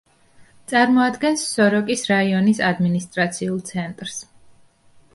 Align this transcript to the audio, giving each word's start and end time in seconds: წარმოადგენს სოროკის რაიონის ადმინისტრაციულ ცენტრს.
წარმოადგენს 0.71 1.43
სოროკის 1.51 2.07
რაიონის 2.13 2.65
ადმინისტრაციულ 2.73 3.63
ცენტრს. 3.73 4.21